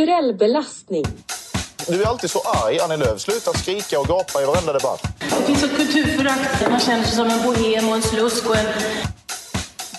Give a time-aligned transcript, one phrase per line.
[0.00, 1.04] Kulturell belastning.
[1.88, 3.20] Du är alltid så arg, Annie Lööf.
[3.20, 5.02] Sluta skrika och gapa i varenda debatt.
[5.18, 6.70] Det finns ett kulturförakt.
[6.70, 8.66] Man känner sig som en bohem och en slusk och en...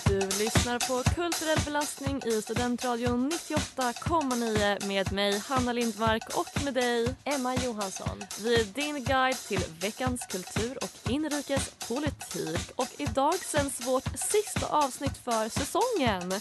[0.06, 7.14] Du lyssnar på Kulturell belastning i Studentradion 98,9 med mig Hanna Lindmark och med dig
[7.24, 8.24] Emma Johansson.
[8.44, 12.70] Vi är din guide till veckans kultur och inrikespolitik.
[12.76, 16.40] Och idag sänds vårt sista avsnitt för säsongen.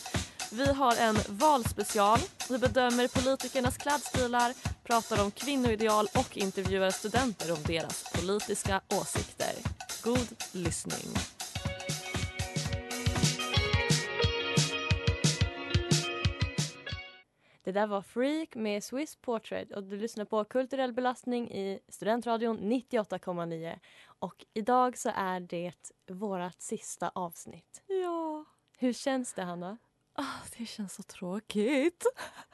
[0.53, 2.19] Vi har en valspecial.
[2.49, 9.53] Vi bedömer politikernas klädstilar, pratar om kvinnoideal och intervjuar studenter om deras politiska åsikter.
[10.03, 11.13] God lyssning.
[17.63, 22.59] Det där var Freak med Swiss Portrait och du lyssnar på Kulturell belastning i Studentradion
[22.59, 23.79] 98,9.
[24.05, 27.83] Och idag så är det vårt sista avsnitt.
[27.87, 28.45] Ja.
[28.77, 29.77] Hur känns det, Hanna?
[30.21, 32.05] Ah, det känns så tråkigt.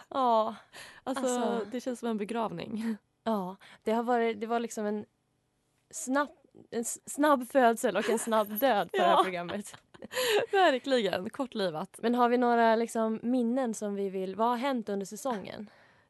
[0.10, 0.56] Ja,
[1.04, 2.96] Alltså, Alltså- Det känns som en begravning.
[3.24, 3.56] ja.
[3.84, 5.06] Det, har varit, det var liksom en
[5.92, 6.30] snabb,
[6.72, 9.24] en snabb födsel och en snabb död för det här Ja.
[9.24, 9.76] programmet.
[10.52, 11.30] Verkligen.
[11.30, 12.00] Kortlivat.
[12.02, 14.36] Men har vi några liksom, minnen som vi vill...
[14.36, 15.70] Vad har hänt under säsongen?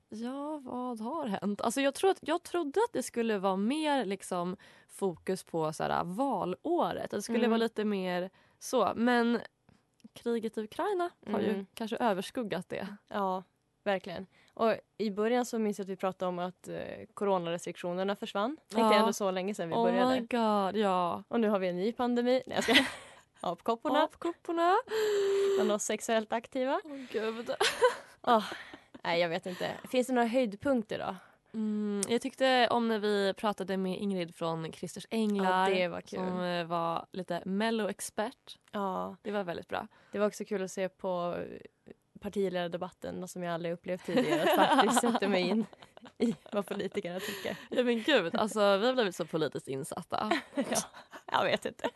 [0.10, 1.62] Ja, vad har hänt?
[1.62, 6.04] Alltså jag, att, jag trodde att det skulle vara mer liksom, fokus på så här,
[6.04, 7.04] valåret.
[7.06, 7.50] Att det skulle Mm.
[7.50, 8.94] vara lite mer så.
[8.96, 9.40] Men
[10.18, 11.66] kriget i Ukraina har ju Mm.
[11.74, 12.88] kanske överskuggat det.
[13.08, 13.44] Ja,
[13.84, 14.28] verkligen.
[14.54, 16.78] Och I början så minns jag att vi pratade om att eh,
[17.14, 18.58] coronarestriktionerna försvann.
[18.58, 19.00] Tänkte Ja.
[19.00, 20.12] ändå så länge sedan vi Oh började.
[20.16, 21.24] my god, ja.
[21.28, 22.44] Och nu har vi en ny pandemi.
[22.48, 22.74] Nej, jag ska...
[23.42, 24.04] Apkopporna.
[24.04, 24.76] Apkopporna.
[25.58, 26.82] Bland oss sexuellt aktiva.
[26.86, 27.50] Åh gud.
[28.22, 28.46] Åh,
[29.04, 29.72] nej, jag vet inte.
[29.90, 31.16] Finns det några höjdpunkter då?
[31.54, 35.70] Mm, jag tyckte om när vi pratade med Ingrid från Christers Änglar.
[35.70, 36.02] Ja, var.
[36.06, 38.58] Som eh, var lite mello-expert.
[38.72, 39.88] Ja, Det var väldigt bra.
[40.12, 44.44] det var också kul att se på eh, partiledardebatten, som jag aldrig upplevt tidigare.
[44.44, 45.66] Att faktiskt sätta mig in
[46.18, 47.58] i vad politikerna tycker.
[47.70, 50.32] Ja men gud, alltså vi har blivit så politiskt insatta.
[50.56, 50.82] Ja,
[51.32, 51.90] jag vet inte.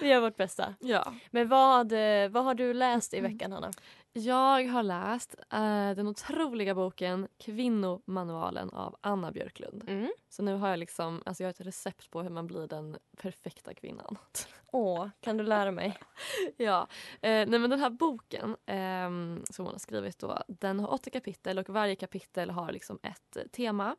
[0.00, 0.74] Vi gör vårt bästa.
[0.80, 1.14] Ja.
[1.30, 3.70] Men vad, eh, vad har du läst i veckan, Hanna?
[4.12, 9.84] Jag har läst eh, den otroliga boken Kvinnomanualen av Anna Björklund.
[9.88, 10.10] Mm.
[10.28, 12.96] Så nu har jag liksom, alltså jag har ett recept på hur man blir den
[13.16, 14.18] perfekta kvinnan.
[14.66, 15.98] Åh, kan du lära mig?
[16.56, 20.92] ja, eh, nej men den här boken ehm, som hon har skrivit då, den har
[20.92, 23.96] åtta kapitel och varje kapitel har liksom ett eh, tema.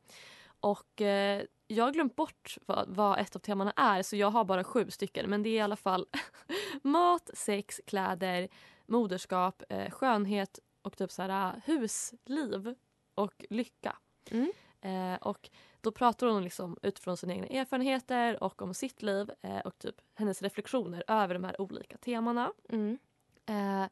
[0.60, 4.44] Och eh, jag har glömt bort vad, vad ett av temana är så jag har
[4.44, 6.06] bara sju stycken men det är i alla fall
[6.82, 8.48] mat, sex, kläder,
[8.92, 12.76] moderskap, eh, skönhet och typ så här, eh, husliv
[13.16, 13.98] och lycka.
[14.32, 14.52] Mm.
[14.82, 15.50] Eh, och
[15.82, 19.96] då pratar hon liksom utifrån sina egna erfarenheter och om sitt liv eh, och typ
[20.16, 22.54] hennes reflektioner över de här olika temana.
[22.70, 22.98] Mm.
[23.46, 23.90] Eh,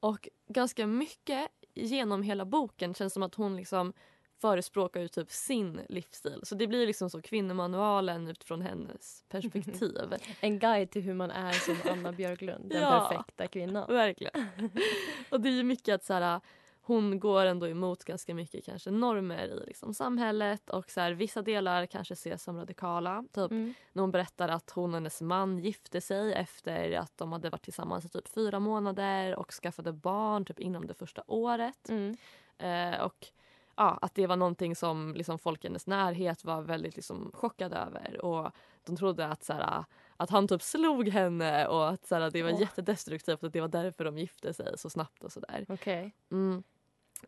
[0.00, 3.92] och ganska mycket genom hela boken känns som att hon liksom
[4.40, 6.40] förespråkar ju typ sin livsstil.
[6.42, 9.96] Så det blir liksom så kvinnomanualen utifrån hennes perspektiv.
[10.40, 13.08] En guide till hur man är som Anna Björklund, den Ja.
[13.08, 13.86] perfekta kvinnan.
[13.88, 14.46] Verkligen.
[15.30, 16.40] och det är ju mycket att så här,
[16.82, 21.42] hon går ändå emot ganska mycket kanske normer i liksom samhället och så här, vissa
[21.42, 23.24] delar kanske ses som radikala.
[23.34, 23.74] Typ Mm.
[23.92, 27.62] när hon berättar att hon och hennes man gifte sig efter att de hade varit
[27.64, 31.88] tillsammans i typ fyra månader och skaffade barn typ inom det första året.
[31.88, 32.16] Mm.
[32.58, 33.26] Eh, och
[33.78, 37.76] ja, att det var någonting som liksom, folk i hennes närhet var väldigt liksom, chockade
[37.76, 38.24] över.
[38.24, 38.50] Och
[38.84, 39.84] de trodde att, så här,
[40.16, 42.60] att han typ slog henne och att så här, det var Åh.
[42.60, 45.66] jättedestruktivt och det var därför de gifte sig så snabbt och sådär.
[45.68, 46.14] Okej.
[46.30, 46.62] Mm.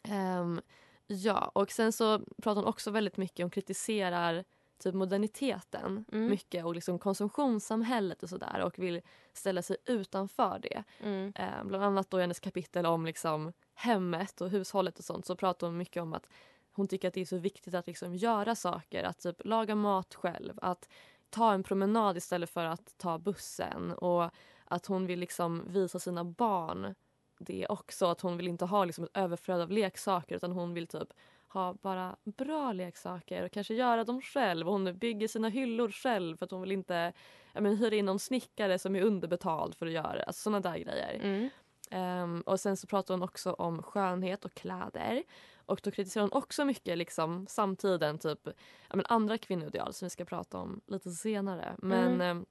[0.02, 0.60] Ehm,
[1.06, 4.44] ja, och sen så pratar hon också väldigt mycket om kritiserar
[4.80, 6.26] typ moderniteten Mm.
[6.30, 9.00] mycket och liksom konsumtionssamhället och sådär och vill
[9.32, 10.84] ställa sig utanför det.
[11.00, 11.32] Mm.
[11.36, 15.36] Eh, bland annat då i hennes kapitel om liksom hemmet och hushållet och sånt så
[15.36, 16.26] pratar hon mycket om att
[16.72, 20.14] hon tycker att det är så viktigt att liksom göra saker, att typ laga mat
[20.14, 20.88] själv, att
[21.30, 24.30] ta en promenad istället för att ta bussen och
[24.64, 26.94] att hon vill liksom visa sina barn
[27.38, 28.06] det också.
[28.06, 31.12] Att hon vill inte ha liksom ett överflöd av leksaker utan hon vill typ
[31.52, 34.66] ha bara bra leksaker och kanske göra dem själv.
[34.66, 37.12] Och hon bygger sina hyllor själv för att hon vill inte
[37.54, 40.22] men, hyra in någon snickare som är underbetald för att göra.
[40.22, 41.14] Alltså sådana där grejer.
[41.22, 41.48] Mm.
[41.90, 45.22] Ehm, och sen så pratar hon också om skönhet och kläder.
[45.66, 48.48] Och då kritiserar hon också mycket liksom, samtiden, typ
[48.94, 51.74] men andra kvinnoideal som vi ska prata om lite senare.
[51.78, 52.46] Men, Mm.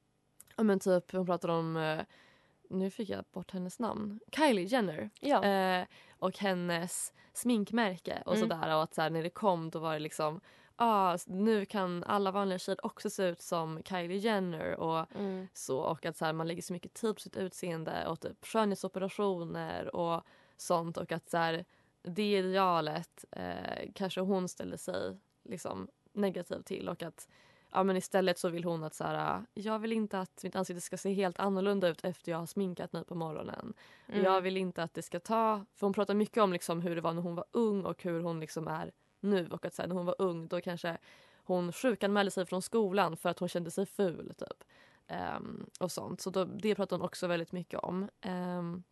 [0.57, 1.99] ja, men typ hon pratar om, eh,
[2.69, 5.09] nu fick jag bort hennes namn, Kylie Jenner.
[5.19, 5.43] Ja.
[5.45, 5.85] Eh,
[6.19, 8.49] och hennes sminkmärke och Mm.
[8.49, 8.75] sådär.
[8.75, 10.41] Och att så här, när det kom då var det liksom
[10.75, 14.75] ah, nu kan alla vanliga tjejer också se ut som Kylie Jenner.
[14.79, 15.47] Och Mm.
[15.53, 18.45] så och att så här, man lägger så mycket tid på sitt utseende och typ
[18.45, 20.23] skönhetsoperationer och
[20.57, 21.65] sånt och att så här,
[22.01, 27.27] det idealet eh, kanske hon ställer sig liksom negativ till och att
[27.71, 30.81] ja, men istället så vill hon att så här, jag vill inte att mitt ansikte
[30.81, 33.73] ska se helt annorlunda ut efter jag har sminkat mig på morgonen.
[34.07, 34.23] Mm.
[34.23, 37.01] Jag vill inte att det ska ta, för hon pratar mycket om liksom hur det
[37.01, 39.89] var när hon var ung och hur hon liksom är nu och att så här,
[39.89, 40.97] när hon var ung då kanske
[41.43, 44.63] hon sjukanmälde sig från skolan för att hon kände sig ful typ.
[45.07, 46.21] Ehm, och sånt.
[46.21, 48.09] Så då, det pratar hon också väldigt mycket om.
[48.21, 48.83] Ehm,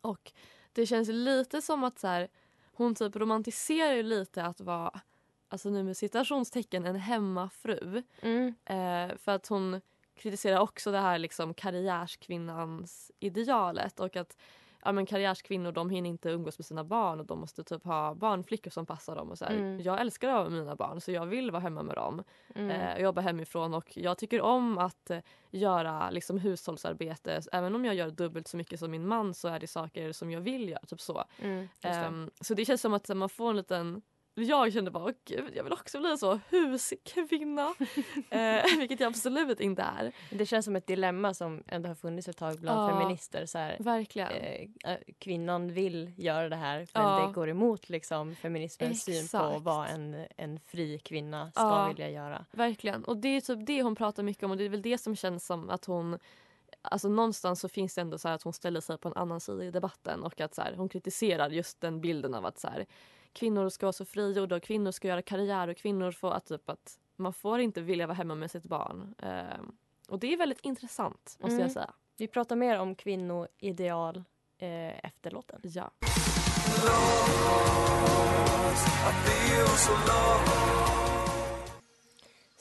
[0.00, 0.32] och
[0.72, 2.28] det känns lite som att så här,
[2.62, 5.00] hon typ romantiserar lite att vara,
[5.50, 8.02] alltså nu med citationstecken, en hemmafru.
[8.20, 8.54] Mm.
[8.64, 9.80] Eh, för att hon
[10.14, 14.36] kritiserar också det här liksom karriärskvinnans idealet och att
[14.84, 18.14] ja, men karriärskvinnor de hinner inte umgås med sina barn och de måste typ ha
[18.14, 19.30] barnflickor som passar dem.
[19.30, 19.44] Och så.
[19.44, 19.80] Mm.
[19.80, 22.22] Jag älskar att med mina barn så jag vill vara hemma med dem.
[22.54, 22.70] Mm.
[22.70, 25.18] Eh, jobba hemifrån och jag tycker om att eh,
[25.50, 27.40] göra liksom, hushållsarbete.
[27.52, 30.30] Även om jag gör dubbelt så mycket som min man så är det saker som
[30.30, 30.80] jag vill göra.
[30.86, 31.24] Typ så.
[31.38, 31.68] Mm.
[31.80, 31.88] Det.
[31.88, 34.02] Ehm, så det känns som att man får en liten
[34.34, 37.74] jag kände bara, "Åh, gud, jag vill också bli så huskvinna.
[38.30, 40.12] eh, vilket jag absolut inte är.
[40.30, 42.98] Det känns som ett dilemma som ändå har funnits ett tag bland Ja.
[42.98, 43.46] feminister.
[43.46, 44.28] Så här, Verkligen.
[44.32, 47.26] eh, eh, kvinnan vill göra det här men Ja.
[47.26, 49.62] det går emot liksom, feminismens syn på Exakt.
[49.64, 51.88] vad en, en fri kvinna ska Ja.
[51.88, 52.44] vilja göra.
[52.50, 53.04] Verkligen.
[53.04, 55.16] Och det är typ det hon pratar mycket om och det är väl det som
[55.16, 56.18] känns som att hon
[56.82, 59.40] Alltså någonstans så finns det ändå så här att hon ställer sig på en annan
[59.40, 62.68] sida i debatten och att så här, hon kritiserar just den bilden av att så
[62.68, 62.86] här,
[63.32, 66.70] kvinnor ska vara så frigjorda och kvinnor ska göra karriär och kvinnor får att typ
[66.70, 69.14] att man får inte vilja vara hemma med sitt barn.
[69.18, 69.72] Ehm,
[70.08, 71.60] och det är väldigt intressant måste Mm.
[71.62, 71.90] jag säga.
[72.16, 74.16] Vi pratar mer om kvinnoideal
[74.58, 75.60] eh, efter låten.
[75.62, 75.90] Ja.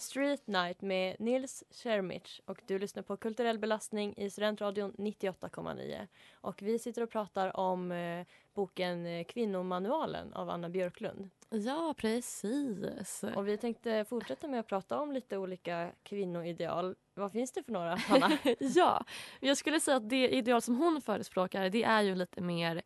[0.09, 6.07] Street Night med Nils Schermich och du lyssnar på Kulturell belastning i Studentradion 98,9.
[6.33, 11.29] Och vi sitter och pratar om eh, boken eh, Kvinnomanualen av Anna Björklund.
[11.49, 13.23] ja, precis.
[13.35, 16.95] Och vi tänkte fortsätta med att prata om lite olika kvinnoideal.
[17.13, 18.37] Vad finns det för några, Hanna?
[18.59, 19.05] ja,
[19.39, 22.81] jag skulle säga att det ideal som hon förespråkar det är ju lite mer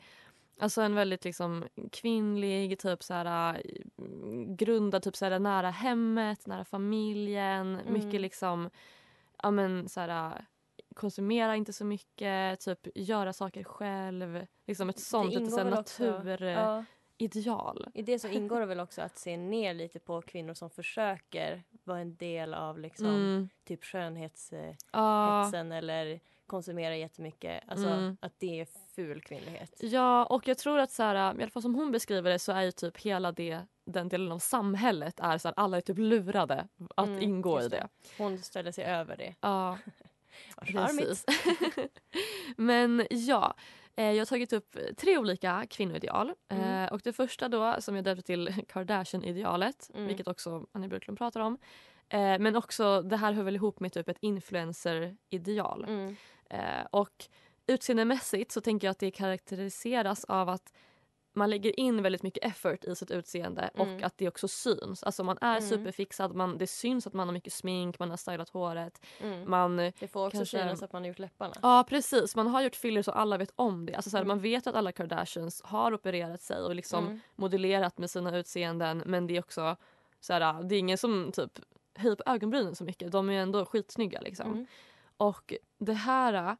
[0.64, 3.62] Alltså en väldigt liksom kvinnlig, typ så här,
[3.98, 7.80] mm, grundad typ så här, nära hemmet, nära familjen.
[7.80, 7.94] Mm.
[7.94, 8.70] Mycket liksom,
[9.44, 10.46] ja men så här,
[10.96, 14.46] konsumera inte så mycket, typ göra saker själv.
[14.68, 16.86] Liksom ett sånt lite så naturideal.
[17.86, 20.70] Ja, I det så ingår det väl också att se ner lite på kvinnor som
[20.70, 23.50] försöker vara en del av liksom, Mm.
[23.64, 24.76] typ skönhetshetsen
[25.72, 25.76] Ja.
[25.78, 27.64] eller konsumera jättemycket.
[27.68, 28.18] Alltså Mm.
[28.22, 29.72] att det är ful kvinnlighet.
[29.80, 32.52] Ja, och jag tror att så här, i alla fall som hon beskriver det så
[32.52, 35.98] är ju typ hela det, den delen av samhället är så här, alla är typ
[35.98, 37.88] lurade att Mm, ingå i just det.
[38.18, 39.36] Hon ställer sig över det.
[39.42, 39.78] Ja,
[40.58, 41.08] charmigt.
[41.08, 41.26] precis.
[42.58, 43.54] Men ja,
[43.96, 46.34] eh, jag har tagit upp tre olika kvinnoideal.
[46.50, 46.84] Mm.
[46.84, 50.08] Eh, och det första då som jag döpte till Kardashian-idealet, Mm.
[50.08, 51.58] vilket också Annie Björklund pratar om.
[52.10, 55.86] Eh, men också, det här hör väl ihop med typ ett influencer-ideal.
[55.88, 56.16] Mm.
[56.50, 57.26] Eh, och
[57.68, 60.74] utseendemässigt så tänker jag att det karaktäriseras av att
[61.36, 63.96] man lägger in väldigt mycket effort i sitt utseende Mm.
[63.98, 65.04] och att det också syns.
[65.04, 65.70] Alltså man är Mm.
[65.70, 69.06] superfixad, man, det syns att man har mycket smink, man har stylat håret.
[69.22, 69.50] Mm.
[69.50, 71.54] Man, Det får också kanske- synas att man har gjort läpparna.
[71.62, 73.96] ja precis, man har gjort filler så alla vet om det.
[73.96, 74.28] Alltså så här, Mm.
[74.28, 77.20] Man vet att alla Kardashians har opererat sig och liksom Mm.
[77.36, 79.76] modellerat med sina utseenden men det är också
[80.20, 81.60] så här, det är ingen som typ
[81.96, 83.12] höjer på ögonbrynen så mycket.
[83.12, 84.52] De är ändå skitsnygga liksom.
[84.52, 84.66] Mm.
[85.18, 86.58] Och det här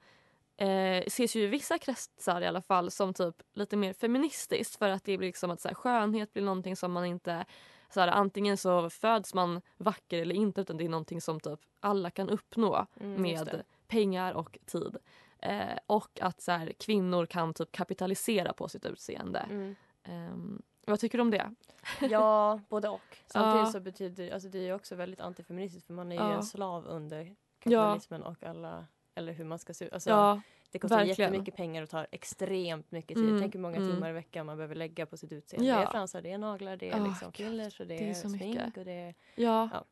[0.58, 4.90] eh, ses ju i vissa kretsar i alla fall som typ lite mer feministiskt för
[4.90, 7.46] att det blir liksom att så här, skönhet blir någonting som man inte
[7.90, 11.60] så här, antingen så föds man vacker eller inte utan det är någonting som typ
[11.80, 14.98] alla kan uppnå Mm, med pengar och tid.
[15.40, 19.40] Eh, och att så här, kvinnor kan typ kapitalisera på sitt utseende.
[19.40, 19.76] Mm.
[20.04, 21.52] Ehm, vad tycker du om det?
[22.02, 23.18] Ja, både och.
[23.28, 26.86] Samtidigt så betyder alltså det är också väldigt antifeministiskt för man är ju en slav
[26.86, 28.86] under kapitalismen och alla
[29.16, 29.94] eller hur man ska se ut.
[29.94, 31.32] Alltså, Ja, Det kostar Verkligen.
[31.32, 33.30] jättemycket pengar och tar extremt mycket tid.
[33.30, 33.92] Mm, Tänk hur många mm.
[33.92, 35.70] timmar i veckan man behöver lägga på sitt utseende.
[35.70, 35.78] Ja.
[35.78, 38.14] Det är fransar, det är naglar, det är Åh, liksom fillers och det, det är
[38.14, 38.78] smink mycket.
[38.78, 39.16] och det är...
[39.36, 39.70] Ja.
[39.74, 39.86] Ja.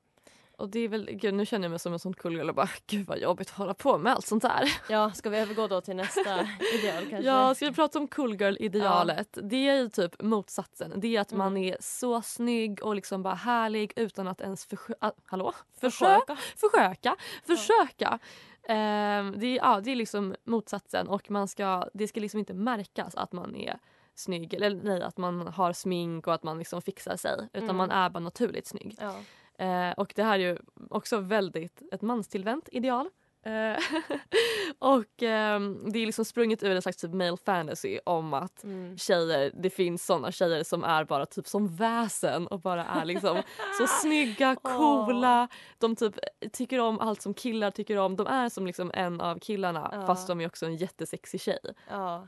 [0.58, 2.70] Och det är väl, gud nu känner jag mig som en sån kullgirl och bara
[2.88, 4.72] gud vad jobbigt att hålla på med allt sånt där.
[4.90, 6.22] Ja, ska vi övergå då till nästa
[6.80, 7.28] ideal kanske?
[7.30, 9.38] Ja, ska vi prata om coolgirl-idealet?
[9.44, 10.94] Det är ju typ motsatsen.
[10.96, 11.64] Det är att man Mm.
[11.74, 15.54] är så snygg och liksom bara härlig utan att ens försö- ah, hallå?
[15.80, 16.36] försöka.
[16.56, 17.16] Försöka.
[17.46, 18.20] Försöka.
[18.68, 22.54] Ehm, det, är, ja, det är liksom motsatsen och man ska, det ska liksom inte
[22.54, 23.80] märkas att man är
[24.16, 27.76] snygg eller nej, att man har smink och att man liksom fixar sig utan Mm.
[27.78, 28.96] man är bara naturligt snygg.
[29.02, 29.16] Ja.
[29.62, 30.58] Eh, och det här är ju
[30.90, 33.10] också väldigt ett manstillvänt ideal.
[33.46, 33.78] Eh,
[34.80, 38.98] och ehm, det är liksom sprunget ur en slags typ male fantasy om att Mm.
[38.98, 43.42] tjejer, det finns såna tjejer som är bara typ som väsen och bara är liksom
[43.80, 45.48] så snygga, coola.
[45.78, 46.16] De typ
[46.54, 48.16] tycker om allt som killar tycker om.
[48.16, 50.06] De är som liksom en av killarna Ja.
[50.08, 51.60] fast de är också en jättesexig tjej.
[51.90, 52.26] ja.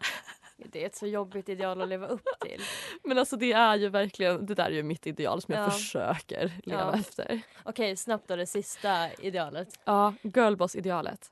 [0.57, 2.61] Det är ett så jobbigt ideal att leva upp till.
[3.03, 5.69] Men alltså det är ju verkligen, det där är ju mitt ideal som jag Ja.
[5.71, 6.99] försöker leva Ja.
[6.99, 7.41] efter.
[7.63, 9.79] Okej, snabbt då det sista idealet.
[9.85, 11.31] Ja, girlboss-idealet.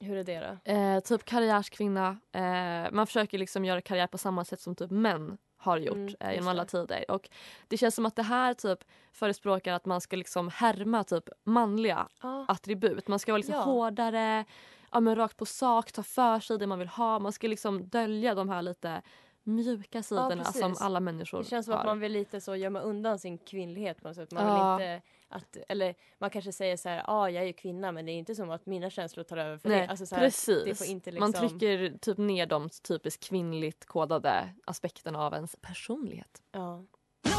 [0.00, 0.72] Hur är det då?
[0.72, 2.18] Eh, typ karriärskvinna.
[2.32, 6.14] Eh, man försöker liksom göra karriär på samma sätt som typ män har gjort Mm,
[6.20, 7.10] eh, genom alla tider.
[7.10, 7.28] Och
[7.68, 8.78] det känns som att det här typ
[9.12, 12.44] förespråkar att man ska liksom härma typ manliga Ja.
[12.48, 13.08] attribut.
[13.08, 13.60] Man ska vara liksom Ja.
[13.62, 14.44] hårdare,
[14.92, 17.18] ja, men rakt på sak, ta för sig det man vill ha.
[17.18, 19.02] Man ska liksom dölja de här lite
[19.42, 20.60] mjuka sidorna precis.
[20.60, 21.80] som alla människor Det känns som har.
[21.80, 24.30] att man vill lite så gömma undan sin kvinnlighet på något sätt.
[24.32, 24.76] Man Ja.
[24.76, 27.92] vill inte att, eller man kanske säger så här, ja ah, jag är ju kvinna
[27.92, 29.88] men det är inte som att mina känslor tar över för Nej, det.
[29.88, 30.64] Alltså så här, precis.
[30.64, 31.32] Det får inte liksom...
[31.40, 36.42] Man trycker typ ner de typiskt kvinnligt kodade aspekterna av ens personlighet.
[36.52, 36.84] Ja.
[37.22, 37.30] Det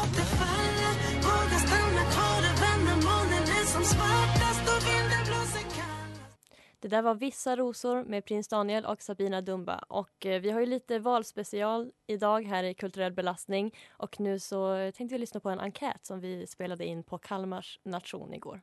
[6.88, 9.78] där var Vissa rosor med prins Daniel och Sabina Dumba.
[9.88, 13.74] Och eh, vi har ju lite valspecial idag här i Kulturell belastning.
[13.90, 17.80] Och nu så tänkte vi lyssna på en enkät som vi spelade in på Kalmars
[17.82, 18.60] nation igår.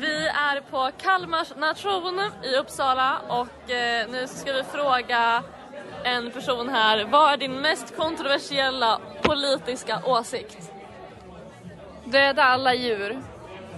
[0.00, 5.44] Vi är på Kalmars nation i Uppsala och eh, nu ska vi fråga
[6.04, 7.04] en person här.
[7.04, 10.72] Vad är din mest kontroversiella politiska åsikt?
[12.04, 13.33] Döda alla djur.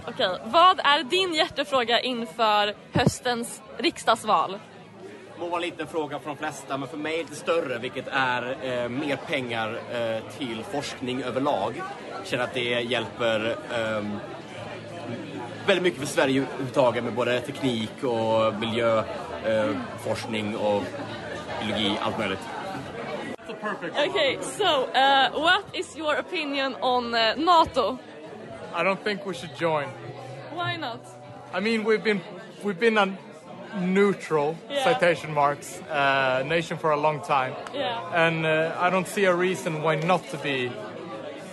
[0.09, 4.59] Okej, vad är din hjärtefråga inför höstens riksdagsval?
[5.39, 8.57] må vara en liten fråga för de flesta, men för mig lite större, vilket är
[8.63, 11.83] eh, mer pengar eh, till forskning överlag.
[12.19, 14.17] Jag känner att det hjälper ehm,
[15.67, 20.83] väldigt mycket för Sverige överhuvudtaget med både teknik och miljöforskning eh, forskning och
[21.61, 22.41] biologi, allt möjligt.
[24.09, 27.99] Okay, so uh, what is your opinion on uh, NATO?
[28.77, 29.89] I don't think we should join.
[30.53, 31.01] Why not?
[31.53, 32.21] I mean, we've been
[32.65, 33.09] we've been a
[33.81, 34.85] neutral Yeah.
[34.85, 38.25] citation marks uh, nation for a long time, Yeah.
[38.27, 40.71] and uh, I don't see a reason why not to be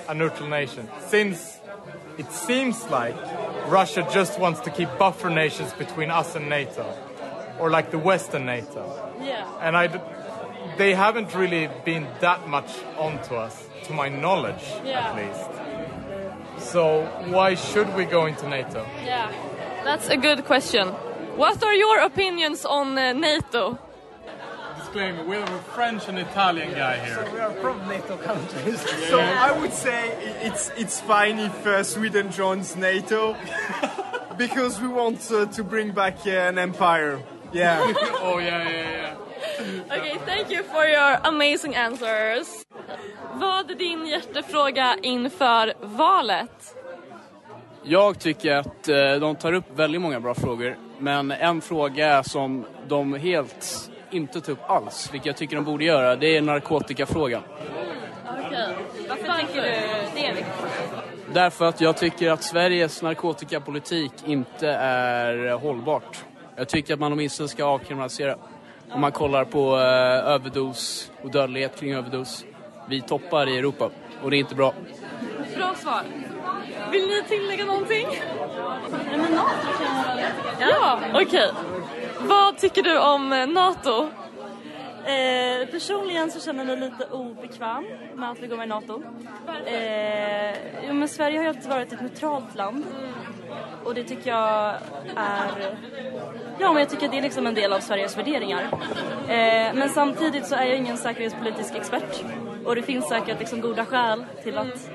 [0.07, 0.87] a neutral nation.
[1.07, 1.59] Since
[2.17, 3.15] it seems like
[3.67, 6.85] Russia just wants to keep buffer nations between us and NATO,
[7.59, 8.83] or like the Western NATO,
[9.21, 9.45] Yeah.
[9.61, 9.87] and I.
[9.87, 9.99] d-
[10.77, 13.55] They haven't really been that much onto us,
[13.87, 15.09] to my knowledge, Yeah.
[15.09, 15.49] at least.
[16.63, 18.85] So why should we go into NATO?
[19.05, 19.31] Yeah,
[19.83, 20.87] that's a good question.
[21.35, 23.77] What are your opinions on uh, NATO?
[24.77, 27.15] Disclaimer: We have a French and Italian guy here.
[27.15, 28.83] So we are from NATO countries.
[29.09, 33.35] So I would say it's it's fine if uh, Sweden joins NATO
[34.37, 37.21] because we want uh, to bring back uh, an empire.
[37.51, 37.93] Yeah.
[38.21, 39.15] oh yeah, yeah,
[39.59, 39.97] yeah.
[39.97, 42.62] Okay, thank you for your amazing answers.
[43.33, 46.75] Vad är din hjärtefråga inför valet?
[47.83, 50.77] Jag tycker att eh, de tar upp väldigt många bra frågor.
[50.99, 55.85] Men en fråga som de helt inte tar upp alls, vilket jag tycker de borde
[55.85, 57.41] göra, det är narkotikafrågan.
[58.45, 58.75] Okej,
[59.09, 59.61] varför tänker du
[60.15, 60.53] det är viktigt?
[61.33, 66.23] Därför att jag tycker att Sveriges narkotikapolitik inte är hållbart.
[66.55, 68.35] Jag tycker att man åtminstone ska avkriminalisera.
[68.91, 72.45] Om man kollar på eh, överdos och dödlighet kring överdos.
[72.87, 73.89] Vi toppar i Europa
[74.23, 74.73] och det är inte bra.
[75.57, 76.01] Bra svar.
[76.91, 78.07] Vill ni tillägga någonting?
[78.91, 80.25] Nej, men NATO kan jag väl
[80.59, 81.51] Ja, okej.
[82.19, 84.09] Vad tycker du om eh, NATO?
[85.05, 87.85] Eh, personligen så känner jag mig lite obekväm
[88.15, 89.03] med att vi går med i NATO.
[89.65, 90.55] Eh,
[90.87, 92.85] jo, men Sverige har ju alltid varit ett neutralt land.
[93.83, 94.75] Och det tycker jag
[95.15, 95.77] är...
[96.59, 98.61] Ja, men jag tycker det är liksom en del av Sveriges värderingar.
[99.27, 102.23] Eh, men samtidigt så är jag ingen säkerhetspolitisk expert.
[102.65, 104.89] Och det finns säkert liksom goda skäl till att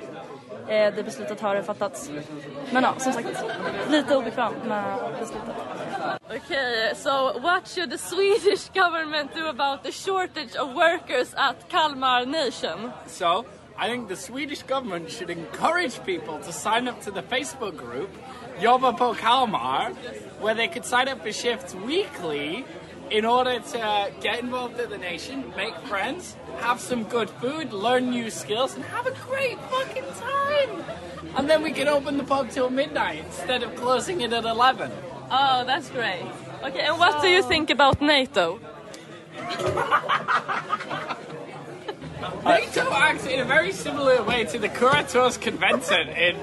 [0.69, 2.11] eh, det beslutet har fattats.
[2.73, 3.45] Men ja, som sagt,
[3.91, 5.55] lite obekväm med beslutet.
[6.31, 12.27] Okay, so what should the Swedish government do about the shortage of workers at Kalmar
[12.27, 12.93] Nation?
[13.07, 13.45] So,
[13.79, 18.11] I think the Swedish government should encourage people to sign up to the Facebook group
[18.61, 19.93] Jobba på Kalmar,
[20.41, 22.65] where they could sign up for shifts weekly
[23.11, 28.11] in order to get involved in the nation, make friends, have some good food, learn
[28.11, 30.85] new skills, and have a great fucking time.
[31.37, 34.91] And then we can open the pub till midnight instead of closing it at 11.
[35.31, 36.27] Oh, that's great.
[36.65, 38.61] Okay, and what do you think about NATO?
[42.45, 46.37] NATO acts in a very similar way to the Curators Convention in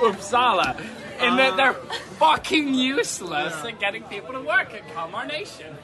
[0.00, 0.78] Uppsala,
[1.20, 1.56] in that ah.
[1.56, 1.74] they're
[2.18, 5.76] fucking useless at getting people to work at Kalmar Nation.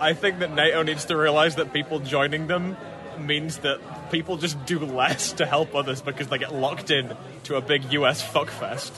[0.00, 2.76] I think that NATO needs to realize that people joining them
[3.18, 7.56] means that people just do less to help others because they get locked in to
[7.56, 8.92] a big US fuckfest.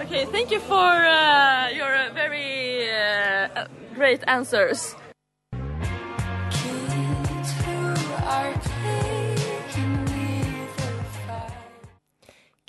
[0.00, 4.94] Okay, thank you for uh, your very uh, great answers.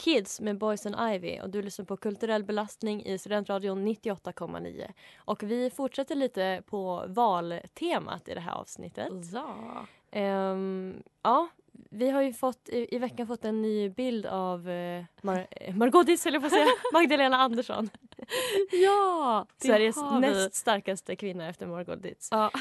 [0.08, 4.92] Kids med Boys and Ivy och du lyssnar på Kulturell belastning i Studentradion 98,9.
[5.18, 9.14] Och vi fortsätter lite på valtemat i det här avsnittet.
[9.34, 9.86] Ja.
[10.12, 15.06] Ehm, ja, vi har ju fått i, i veckan fått en ny bild av uh,
[15.22, 17.90] Mar eh, Margot Dietz, höll jag säga, Magdalena Andersson.
[18.72, 22.28] Ja, Sveriges näst starkaste kvinna efter Margot Dietz.
[22.32, 22.52] Ja.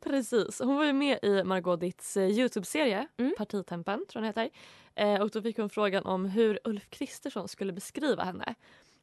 [0.00, 0.58] Precis.
[0.60, 3.06] Hon var ju med i Margot Dietz eh, Youtube-serie,
[3.38, 4.58] Partitempen tror jag den heter.
[4.94, 8.54] Eh, och då fick hon frågan om hur Ulf Kristersson skulle beskriva henne.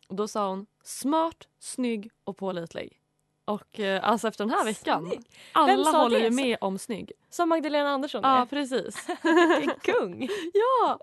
[0.08, 2.98] Och då sa hon smart, snygg och pålitlig.
[3.46, 5.20] Och eh, alltså efter den här veckan, Vem
[5.54, 7.12] alla håller ju med om snygg.
[7.30, 8.46] Som Magdalena Andersson Ja, är.
[8.46, 9.08] precis.
[9.60, 10.30] Vilken kung!
[10.54, 11.00] ja!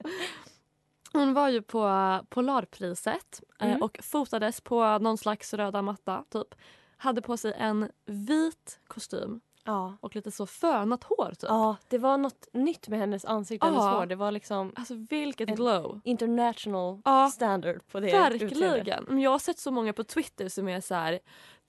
[1.12, 3.82] Hon var ju på Polarpriset eh, Mm.
[3.82, 6.54] och fotades på någon slags röda matta typ.
[7.00, 9.96] Hade på sig en vit kostym Ja.
[10.00, 11.42] och lite så fönat hår typ.
[11.42, 13.80] Ja, det var något nytt med hennes ansikte och Ja.
[13.80, 14.06] hennes hår.
[14.06, 16.00] Det var liksom Alltså vilket glow.
[16.04, 17.28] international Ja.
[17.30, 18.12] standard på det.
[18.12, 19.04] Verkligen.
[19.08, 21.18] Men Jag har sett så många på Twitter som är så här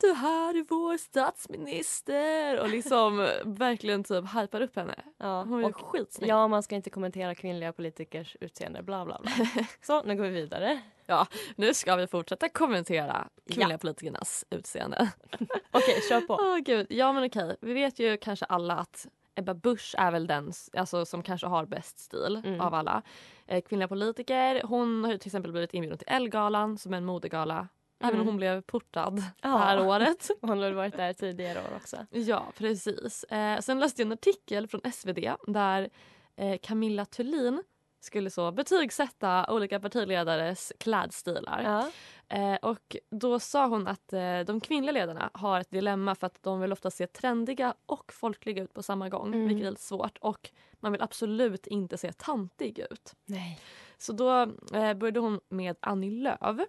[0.02, 4.96] Du här är vår statsminister och liksom verkligen typ hypar upp henne.
[5.18, 6.30] Ja, Hon är och skitsnygg.
[6.30, 9.32] Ja, man ska inte kommentera kvinnliga politikers utseende, bla bla bla.
[9.82, 10.82] Så, nu går vi vidare.
[11.06, 13.78] Ja, nu ska vi fortsätta kommentera kvinnliga Ja.
[13.78, 15.12] politikernas utseende.
[15.72, 16.34] Okej, kör på.
[16.42, 17.58] Åh gud, ja men okej.
[17.62, 21.66] Vi vet ju kanske alla att Ebba Busch är väl den alltså, som kanske har
[21.66, 22.62] bäst stil Mm.
[22.62, 23.02] av alla
[23.48, 24.62] eh, kvinnliga politiker.
[24.64, 27.68] Hon har ju till exempel blivit inbjuden till Ellegalan som är en modegala.
[28.00, 28.28] Även om Mm.
[28.28, 29.50] hon blev portad Ja.
[29.50, 30.30] det här året.
[30.42, 31.98] Hon har varit där tidigare år också.
[32.10, 33.24] Ja, precis.
[33.24, 35.90] Eh, sen läste jag en artikel från SvD där
[36.36, 37.64] eh, Camilla Thulin
[38.02, 41.62] skulle så betygsätta olika partiledares klädstilar.
[41.64, 41.92] Ja.
[42.38, 46.44] Eh, och då sa hon att eh, de kvinnliga ledarna har ett dilemma för att
[46.44, 49.48] de vill ofta se trendiga och folkliga ut på samma gång, Mm.
[49.48, 50.18] vilket är lite svårt.
[50.18, 53.14] Och man vill absolut inte se tantig ut.
[53.26, 53.60] Nej.
[53.98, 54.42] Så då
[54.74, 56.68] eh, började hon med Annie Lööf.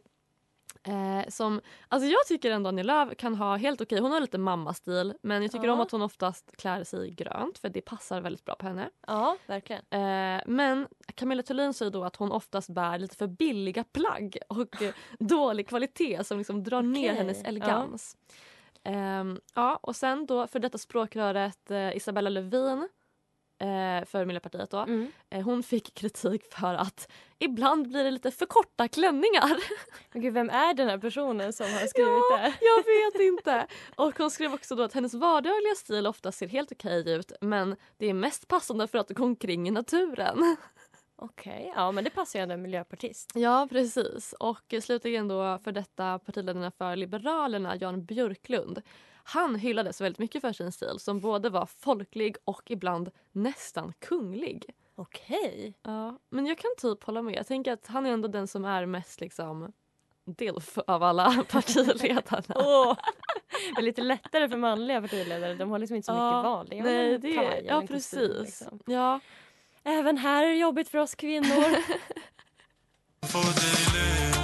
[0.82, 4.38] Eh, som, alltså jag tycker ändå Annie Lööf kan ha helt okej, hon har lite
[4.38, 5.72] mammastil men jag tycker Ja.
[5.72, 8.90] om att hon oftast klär sig i grönt för det passar väldigt bra på henne.
[9.06, 9.82] Ja, verkligen.
[9.90, 14.82] Eh, men Camilla Thulin säger då att hon oftast bär lite för billiga plagg och
[14.82, 17.48] eh, dålig kvalitet som liksom drar ner Okej, hennes ja.
[17.48, 18.16] elegans.
[18.84, 22.88] Ehm, ja, och sen då för detta språkröret eh, Isabella Lövin
[23.60, 24.78] eh, för Miljöpartiet då.
[24.78, 25.12] Mm.
[25.30, 29.56] Eh, hon fick kritik för att ibland blir det lite för korta klänningar.
[30.12, 33.66] Men gud, vem är den här personen som har skrivit ja, det jag vet inte.
[33.96, 37.76] Och hon skrev också då att hennes vardagliga stil ofta ser helt okej ut men
[37.98, 40.56] det är mest passande för att gå omkring i naturen.
[41.22, 43.32] Okej, ja men det passar ju ändå en miljöpartist.
[43.34, 44.32] Ja, precis.
[44.32, 48.82] Och slutligen då för detta partiledarna för Liberalerna, Jan Björklund.
[49.32, 54.64] Han hyllades väldigt mycket för sin stil som både var folklig och ibland nästan kunglig.
[54.94, 55.74] Okej.
[55.82, 57.34] Ja, men jag kan typ hålla med.
[57.34, 59.72] Jag tänker att han är ändå den som är mest liksom
[60.24, 62.96] DILF av alla partiledarna.
[63.74, 65.54] Det är lite lättare för manliga partiledare.
[65.54, 66.66] De har liksom inte så mycket Ja, val.
[66.70, 68.60] Det nej, det är, ja en kostym, precis.
[68.60, 68.80] liksom.
[68.86, 69.20] Ja.
[69.84, 71.76] Även här är det jobbigt för oss kvinnor.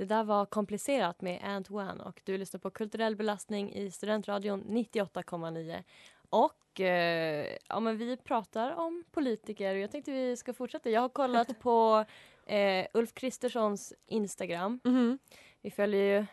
[0.00, 5.82] Det där var komplicerat med Antoine och du lyssnar på kulturell belastning i Studentradion 98,9.
[6.30, 10.90] Och eh, ja, men vi pratar om politiker och jag tänkte vi ska fortsätta.
[10.90, 12.04] Jag har kollat på
[12.46, 14.80] eh, Ulf Kristerssons Instagram.
[14.84, 15.18] Mhm.
[15.60, 16.26] Vi följer ju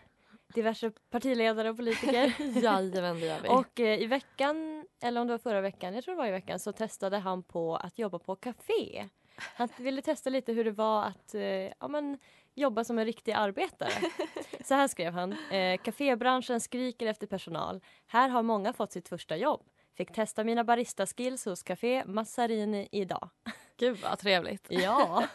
[0.54, 2.34] diverse partiledare och politiker.
[2.64, 3.50] Jajamän, det gör vi.
[3.50, 6.32] Och eh, i veckan, eller om det var förra veckan, jag tror det var i
[6.32, 9.10] veckan, så testade han på att jobba på café.
[9.38, 12.18] Han ville testa lite hur det var att eh, ja, men,
[12.58, 13.92] jobba som en riktig arbetare.
[14.64, 15.36] Så här skrev han.
[15.52, 17.82] Eh, Cafébranschen skriker efter personal.
[18.08, 19.62] Här har många fått sitt första jobb.
[19.98, 23.30] Fick testa mina barista-skills hos Café Massarini idag.
[23.78, 24.68] Gud vad trevligt.
[24.70, 25.28] Ja.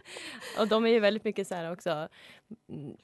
[0.58, 2.08] Och de är ju väldigt mycket så här också
[2.68, 2.96] mm,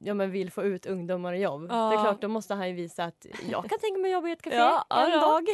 [0.00, 1.66] ja, men vill få ut ungdomar i jobb.
[1.70, 1.88] Ja.
[1.90, 4.32] Det är klart, då måste han ju visa att jag kan tänka mig jobba i
[4.32, 5.20] ett café Ja, en ja.
[5.20, 5.44] dag.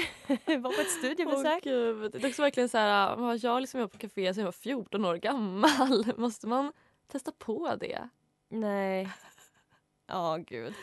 [0.60, 1.62] Vara på ett studiebesök.
[1.66, 2.12] Åh, Gud.
[2.12, 5.04] Det är också verkligen så här, jag liksom jobbat på café sedan jag var 14
[5.04, 6.12] år gammal.
[6.16, 6.72] Måste man
[7.12, 8.08] testa på det?
[8.48, 9.08] Nej.
[10.06, 10.74] Ja, gud.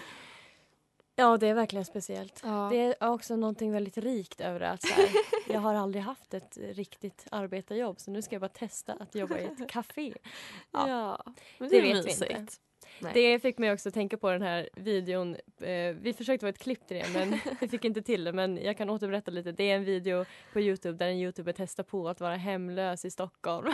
[1.16, 2.44] Ja, det är verkligen speciellt.
[2.72, 4.70] Det är också någonting väldigt rikt över det.
[4.70, 5.10] Att här,
[5.54, 9.38] jag har aldrig haft ett riktigt arbetarjobb så nu ska jag bara testa att jobba
[9.38, 10.14] i ett café.
[10.72, 11.24] Ja,
[11.58, 12.32] men det, det är vet vi mysigt.
[12.38, 12.54] inte.
[13.00, 13.12] Nej.
[13.14, 15.36] Det fick mig också tänka på den här videon.
[15.62, 18.34] Eh, vi försökte få ett klipp till det men vi fick inte till det.
[18.34, 19.52] Men jag kan återberätta lite.
[19.52, 23.12] Det är en video på Youtube där en youtuber testar på att vara hemlös i
[23.12, 23.72] Stockholm.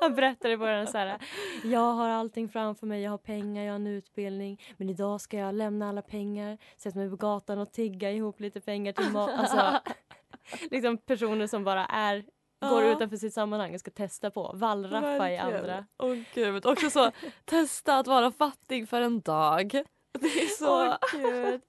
[0.00, 1.18] Han berättade den så här.
[1.64, 3.02] Jag har allting framför mig.
[3.02, 4.60] Jag har pengar, jag har en utbildning.
[4.76, 6.58] Men idag ska jag lämna alla pengar.
[6.76, 9.30] Sätta mig på gatan och tigga ihop lite pengar till mat.
[9.30, 9.80] Alltså,
[10.70, 12.24] liksom personer som bara är
[12.70, 12.92] går Ja.
[12.92, 14.52] utanför sitt sammanhang och ska testa på.
[14.54, 15.86] Wallraffa i andra.
[15.98, 16.66] Åh gud.
[16.66, 17.10] Också så,
[17.44, 19.70] testa att vara fattig för en dag.
[20.18, 20.86] Det är så...
[20.86, 21.60] Åh, gud.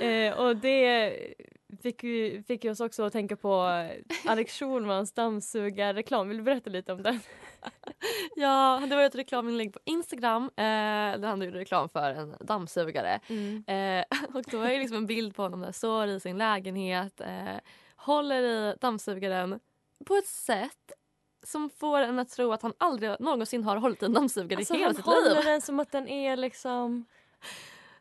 [0.00, 1.16] Eh, och det
[1.82, 3.84] fick ju, fick oss också att tänka på
[4.26, 6.28] Alex Schulmans dammsugarreklam.
[6.28, 7.20] Vill du berätta lite om den?
[8.36, 10.62] Ja, det var ett reklaminlägg på Instagram eh,
[11.20, 13.20] där han gjorde reklam för en dammsugare.
[13.66, 14.04] Eh,
[14.34, 17.56] och då är det liksom en bild på honom där står i sin lägenhet, eh,
[17.96, 19.60] håller i dammsugaren
[20.06, 20.92] på ett sätt
[21.42, 24.74] som får en att tro att han aldrig någonsin har hållit i en dammsugare Alltså,
[24.74, 25.44] i hela han sitt håller liv.
[25.44, 27.04] den som att den är liksom...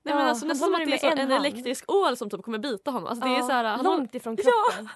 [0.03, 1.45] Nej, men alltså, nästan som att det är en hand.
[1.45, 3.07] elektrisk ål som typ kommer bita honom.
[3.09, 4.89] Alltså, det är så här, långt ifrån kroppen.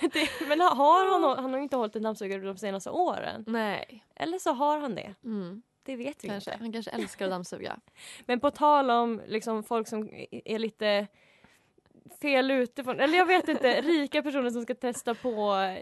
[0.12, 3.44] det, men har han, han har inte hållit en dammsugare de senaste åren.
[3.46, 4.04] Nej.
[4.16, 5.14] Eller så har han det.
[5.24, 5.62] Mm.
[5.82, 6.50] Det vet vi Kanske.
[6.50, 6.64] inte.
[6.64, 7.80] Han kanske älskar att dammsuga.
[8.26, 11.06] Men på tal om liksom, folk som är lite
[12.22, 15.30] fel ute från, eller jag vet inte, rika personer som ska testa på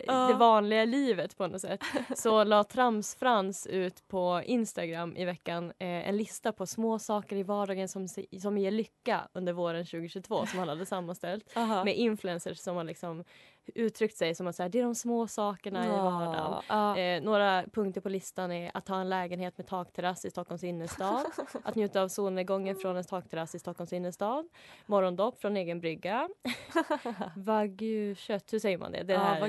[0.07, 0.13] Ja.
[0.29, 1.81] det vanliga livet på något sätt.
[2.17, 7.43] Så la Trams-Frans ut på Instagram i veckan eh, en lista på små saker i
[7.43, 8.09] vardagen som,
[8.43, 11.57] som ger lycka under våren 2022 som han hade sammanställt.
[11.57, 11.85] Aha.
[11.85, 13.25] Med influencers som har liksom
[13.75, 16.63] uttryckt sig som att så här, det är de små sakerna i vardagen.
[16.69, 16.99] Ja.
[16.99, 21.27] Eh, några punkter på listan är att ha en lägenhet med takterrass i Stockholms innerstad.
[21.65, 24.49] att njuta av solnedgången från en takterrass i Stockholms innerstad.
[24.87, 26.29] Morgondopp från egen brygga.
[27.37, 29.03] Wagyu-kött, hur säger man det?
[29.03, 29.41] Det Ja, här.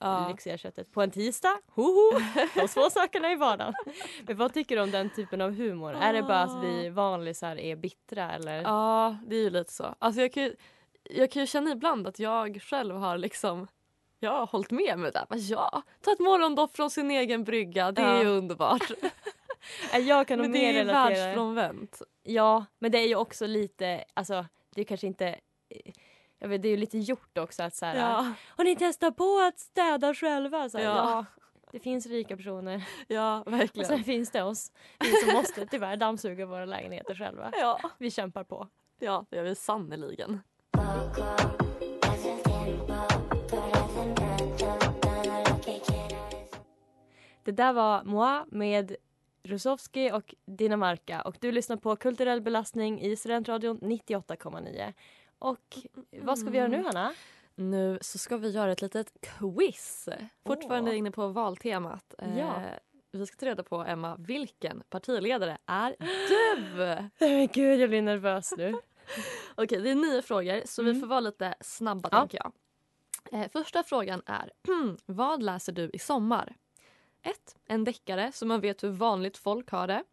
[0.00, 0.20] Ja.
[0.20, 0.92] jättelyxiga köttet.
[0.92, 2.20] På en tisdag, hoho!
[2.54, 3.74] De små sakerna i vardagen.
[4.26, 5.92] Men vad tycker du om den typen av humor?
[5.92, 8.62] Är det bara att vi vanlisar är bittra eller?
[8.62, 9.94] Ja, det är ju lite så.
[9.98, 10.56] Alltså jag kan ju,
[11.14, 13.66] jag kan ju känna ibland att jag själv har liksom
[14.20, 15.26] jag har hållit med mig där.
[15.28, 17.92] Men ja, ta ett morgondopp från sin egen brygga.
[17.92, 18.22] Det är Ja.
[18.22, 18.90] ju underbart.
[19.92, 21.08] Eh, Jag kan nog Men det är ju relatera.
[21.24, 22.02] världsfrånvänt.
[22.22, 25.38] Ja, men det är ju också lite, alltså det är kanske inte
[26.38, 28.32] jag vet, det är ju lite gjort också att så här, Ja.
[28.56, 30.68] har ni testat på att städa själva?
[30.68, 30.96] Så här, Ja.
[30.96, 31.24] ja.
[31.72, 32.84] det finns rika personer.
[33.08, 33.88] Ja, Och verkligen.
[33.88, 37.52] sen finns det oss, vi som måste tyvärr dammsuga våra lägenheter själva.
[37.60, 37.80] Ja.
[37.98, 38.68] Vi kämpar på.
[38.98, 40.40] Ja, det gör vi sannerligen.
[47.44, 48.96] Det där var Moi med
[49.42, 54.92] Rusowski och Dinamarca och du lyssnar på Kulturell belastning i Studentradion 98,9.
[55.38, 55.78] Och
[56.22, 57.12] vad ska vi göra nu Hanna?
[57.54, 60.08] Nu så ska vi göra ett litet quiz.
[60.46, 60.98] Fortfarande Åh.
[60.98, 62.14] inne på valtemat.
[62.18, 62.62] Eh, Ja.
[63.14, 65.96] Vi ska ta reda på, Emma, vilken partiledare är
[66.28, 66.84] du?
[67.20, 68.74] Nej men gud jag blir nervös nu.
[69.54, 71.00] Okej, det är nio frågor så vi Mm.
[71.00, 72.18] får vara lite snabba Ja.
[72.18, 72.52] tänker jag.
[73.40, 74.52] Eh, första frågan är,
[75.06, 76.56] vad läser du i sommar?
[77.22, 77.56] 1.
[77.66, 80.04] En deckare så man vet hur vanligt folk har det.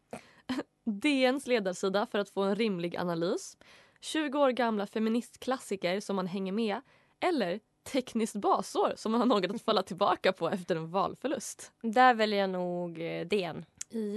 [0.84, 3.58] DNs ledarsida för att få en rimlig analys.
[4.02, 6.82] 20 år gamla feministklassiker som man hänger med.
[7.20, 11.72] Eller tekniskt basår som man har något att falla tillbaka på efter en valförlust.
[11.82, 13.66] Där väljer jag nog eh, DN.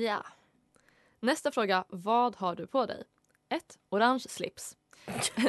[0.07, 0.25] Ja.
[1.21, 1.85] Nästa fråga.
[1.89, 3.05] Vad har du på dig?
[3.53, 3.79] 1.
[3.91, 4.77] Orange slips.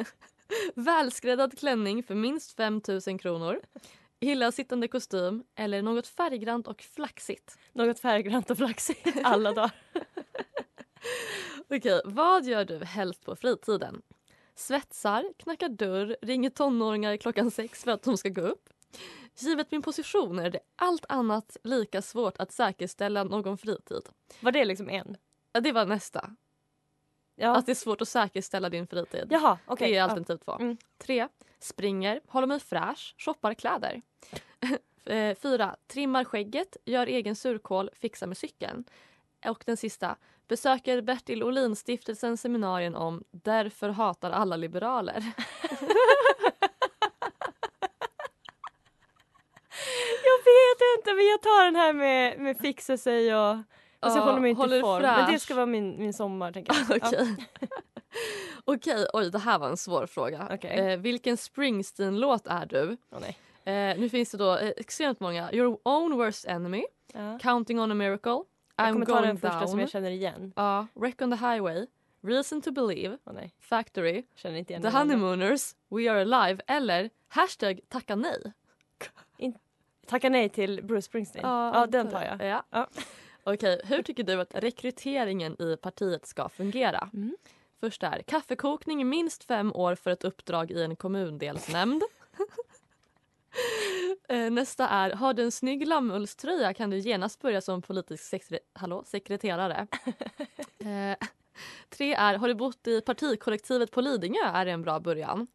[0.75, 3.61] Välskräddad klänning för minst 5 000 kronor.
[4.19, 7.57] Illasittande kostym eller något färggrant och flaxigt.
[7.73, 9.71] Något färggrant och flaxigt alla dagar.
[11.69, 14.01] Okej, vad gör du helst på fritiden?
[14.55, 18.69] Svetsar, knackar dörr, ringer tonåringar klockan sex för att de ska gå upp.
[19.39, 24.09] Givet min position är det allt annat lika svårt att säkerställa någon fritid.
[24.41, 25.17] Var det liksom en?
[25.53, 26.35] Ja, det var nästa.
[27.51, 29.27] Att det är svårt att säkerställa din fritid.
[29.29, 29.88] Jaha, okej.
[29.89, 30.03] Det är Ja.
[30.03, 30.75] alternativ två.
[30.97, 31.27] Tre.
[31.60, 34.01] Springer, håller mig fräsch, shoppar kläder.
[35.06, 35.75] Eh, Fyra.
[35.88, 38.84] Trimmar skägget, gör egen surkål, fixar med cykeln.
[39.45, 40.15] Och den sista.
[40.47, 45.13] Besöker Bertil Ohlin-stiftelsens seminarien om Därför hatar alla liberaler.
[50.23, 53.56] Jag vet inte men jag tar den här med, med fixa sig och
[54.03, 55.01] Alltså jag Ja, håller mig inte i form.
[55.01, 56.97] Men det ska vara min, min sommar tänker jag.
[57.03, 57.35] Okej.
[58.65, 60.47] Okej, oj det här var en svår fråga.
[60.51, 60.79] Okej.
[60.91, 62.97] Eh, vilken Springsteen-låt är du?
[63.19, 63.37] Nej.
[63.65, 65.53] Eh, nu finns det då eh, extremt många.
[65.53, 67.39] Your own worst enemy, Ja.
[67.41, 68.43] Counting on a miracle, Jag
[68.87, 69.67] I'm kommer ta going den första down.
[69.67, 70.53] som jag känner igen.
[70.55, 71.85] Ja, Wreck on the highway,
[72.21, 73.53] Reason to believe, nej.
[73.59, 74.89] Factory, Känner inte igen The.
[74.97, 78.53] Honeymooners, We are alive eller hashtag tacka nej.
[80.07, 81.45] Tacka nej till Bruce Springsteen.
[81.47, 82.47] Ja, den tar jag.
[82.47, 82.63] Ja.
[82.69, 82.87] Ja.
[83.43, 87.10] Okej, hur tycker du att rekryteringen i partiet ska fungera?
[87.13, 87.38] Mm.
[87.79, 92.03] Först är kaffekokning minst fem år för ett uppdrag i en kommundelsnämnd.
[94.29, 98.60] Eh, Nästa är, har du en snygg lammullströja kan du genast börja som politisk sekre-
[98.73, 99.88] hallå, sekreterare.
[100.79, 101.17] Eh,
[101.89, 105.47] tre är, har du bott i partikollektivet på Lidingö är det en bra början.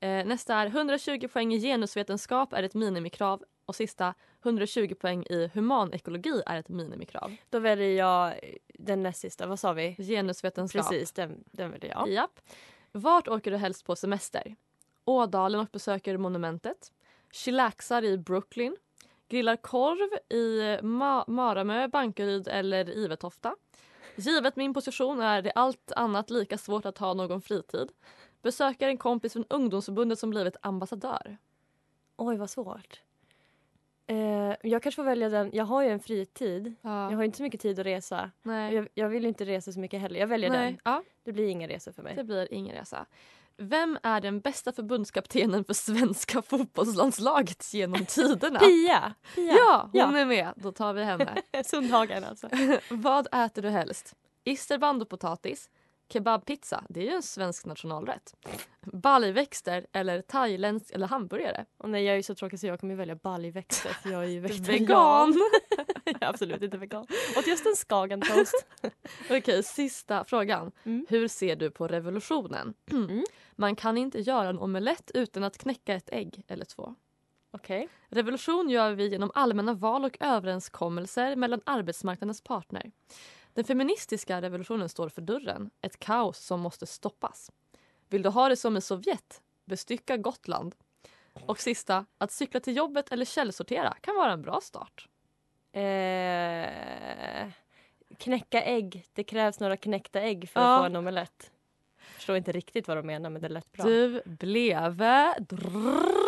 [0.00, 3.44] Eh, nästa är 120 poäng i genusvetenskap är ett minimikrav.
[3.66, 7.36] Och sista 120 poäng i humanekologi är ett minimikrav.
[7.50, 8.34] Då väljer jag
[8.74, 9.46] den näst sista.
[9.46, 9.94] Vad sa vi?
[9.98, 10.88] Genusvetenskap.
[10.88, 12.08] Precis, den, den väljer jag.
[12.08, 12.40] Japp.
[12.92, 14.56] Vart åker du helst på semester?
[15.04, 16.92] Ådalen och besöker monumentet.
[17.32, 18.76] Chillaxar i Brooklyn.
[19.28, 23.56] Grillar korv i Ma- Maramö, Bankeryd eller Ivetofta.
[24.16, 27.88] Givet min position är det allt annat lika svårt att ha någon fritid.
[28.42, 31.36] Besöker en kompis från ungdomsförbundet som blivit ambassadör.
[32.16, 33.00] Oj, vad svårt.
[34.06, 34.16] Eh,
[34.62, 35.50] jag kanske får välja den.
[35.52, 36.74] Jag har ju en fritid.
[36.82, 38.30] Jag har inte så mycket tid att resa.
[38.42, 38.74] Nej.
[38.74, 40.20] Jag, jag vill inte resa så mycket heller.
[40.20, 40.78] Jag väljer Nej, den.
[40.84, 41.02] Ja.
[41.24, 42.16] Det blir inga resor för mig.
[42.16, 43.06] Det blir ingen resa.
[43.58, 48.58] Vem är den bästa förbundskaptenen för svenska fotbollslandslaget genom tiderna?
[48.58, 49.14] Pia!
[49.34, 49.52] Pia.
[49.52, 50.18] Ja, hon Ja.
[50.18, 50.52] är med.
[50.56, 51.34] Då tar vi henne.
[51.64, 52.48] Sundhagen alltså.
[52.90, 54.14] Vad äter du helst?
[54.44, 55.70] Isterband och potatis?
[56.08, 58.34] Kebabpizza, det är ju en svensk nationalrätt.
[58.80, 61.64] Baljväxter eller thailändsk eller hamburgare?
[61.78, 64.28] Och nej, jag är ju så tråkig så jag kommer välja baljväxter för jag är
[64.28, 64.86] ju vegetarian.
[64.86, 65.34] Vegan!
[66.04, 67.06] jag är absolut inte vegan.
[67.38, 68.66] Åt just en skagentoast.
[69.30, 70.72] Okej, sista frågan.
[70.84, 71.06] Mm.
[71.08, 72.74] Hur ser du på revolutionen?
[73.56, 76.94] Man kan inte göra en omelett utan att knäcka ett ägg eller två.
[77.50, 77.88] Okej.
[78.08, 82.90] Revolution gör vi genom allmänna val och överenskommelser mellan arbetsmarknadens partner.
[83.56, 87.50] Den feministiska revolutionen står för dörren, ett kaos som måste stoppas.
[88.08, 89.42] Vill du ha det som i Sovjet?
[89.64, 90.74] Bestycka Gotland.
[91.46, 95.08] Och sista, att cykla till jobbet eller källsortera kan vara en bra start.
[95.72, 97.48] Eh,
[98.18, 99.04] knäcka ägg.
[99.12, 100.74] Det krävs några knäckta ägg för Ja.
[100.76, 101.50] att få en omelett.
[101.98, 103.84] Förstår inte riktigt vad de menar men det lät bra.
[103.84, 104.96] Du blev
[105.38, 106.25] drrrt,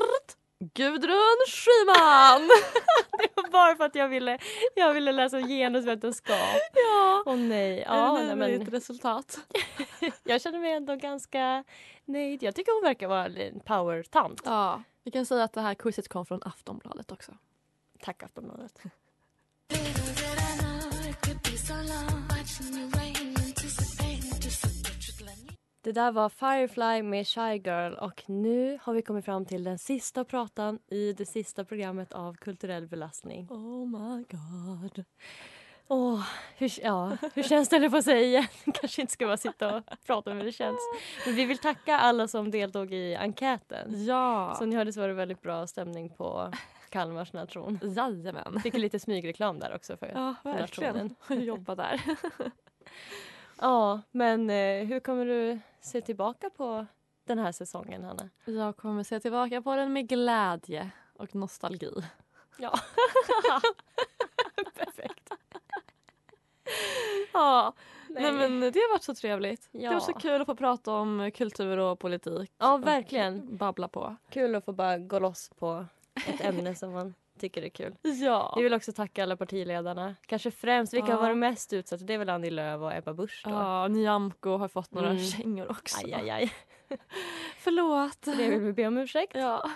[0.61, 2.43] Gudrun Schyman!
[3.19, 4.39] det var bara för att jag ville,
[4.75, 6.61] jag ville läsa genusvetenskap.
[6.75, 7.23] Ja.
[7.27, 7.85] Åh nej.
[7.87, 9.39] Ja, nej men, Ett resultat.
[10.25, 11.65] jag känner mig ändå ganska
[12.05, 12.43] nöjd.
[12.43, 14.43] Jag tycker hon verkar vara en power-tant.
[14.45, 17.33] Ja, vi kan säga att det här quizet kom från Aftonbladet också.
[18.01, 18.81] Tack Aftonbladet.
[25.89, 29.79] Det där var Firefly med Shy Girl och nu har vi kommit fram till den
[29.79, 33.47] sista pratan i det sista programmet av Kulturell belastning.
[33.51, 35.05] Oh my god.
[35.89, 36.23] Åh,
[36.57, 38.47] hur, ja, hur känns det jag på säga igen?
[38.75, 40.79] Kanske inte ska bara sitta och prata om hur det känns.
[41.27, 44.05] Men vi vill tacka alla som deltog i enkäten.
[44.07, 44.55] Ja.
[44.59, 46.53] Som ni hörde så var det väldigt bra stämning på
[46.91, 47.79] Kalmars nation.
[47.83, 48.61] Jajamän.
[48.63, 51.07] Fick lite smygreklam där också för, Ja, för verkligen.
[51.07, 51.45] nationen.
[51.45, 52.01] Jobba där.
[53.61, 56.87] Ja, men eh, hur kommer du se tillbaka på
[57.25, 58.29] den här säsongen, Hanna?
[58.45, 61.93] Jag kommer se tillbaka på den med glädje och nostalgi.
[62.59, 62.75] Ja.
[64.75, 65.31] Perfekt.
[67.33, 67.73] Ja,
[68.09, 68.23] Nej.
[68.23, 68.33] nej.
[68.33, 69.69] men det har varit så trevligt.
[69.73, 69.93] Det Ja.
[69.93, 72.53] var så kul att få prata om kultur och politik.
[72.59, 73.57] Ja, och verkligen.
[73.57, 74.17] Babbla på.
[74.31, 75.87] Kul att få bara gå loss på
[76.27, 77.95] ett ämne som man tycker är kul.
[78.03, 78.53] Ja.
[78.57, 80.15] Vi vill också tacka alla partiledarna.
[80.27, 81.15] Kanske främst, vilka Ja.
[81.15, 82.05] har varit mest utsatta?
[82.05, 83.51] Det är väl Annie Lööf och Ebba Busch då?
[83.51, 85.23] Ja, Nyamko har fått några Mm.
[85.25, 86.07] kängor också.
[86.07, 86.53] Aj, aj, aj.
[87.59, 88.23] Förlåt.
[88.23, 89.33] Det vill vi be om ursäkt.
[89.37, 89.71] Ja.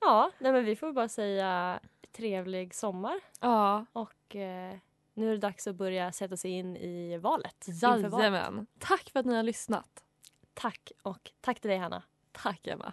[0.00, 1.80] Ja, nej, men vi får bara säga
[2.12, 3.20] trevlig sommar.
[3.40, 3.86] Ja.
[3.92, 4.74] Och eh,
[5.14, 7.66] nu är det dags att börja sätta sig in i valet.
[7.82, 8.66] Jajamän.
[8.78, 10.02] Tack för att ni har lyssnat.
[10.54, 12.02] Tack och tack till dig Hanna.
[12.32, 12.92] Tack Emma.